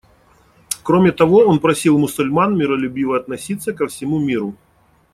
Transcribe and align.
Кроме 0.81 1.11
того, 1.11 1.45
он 1.45 1.59
просил 1.59 1.99
мусульман 1.99 2.57
миролюбиво 2.57 3.15
относиться 3.17 3.71
ко 3.71 3.85
всему 3.85 4.17
миру. 4.17 4.57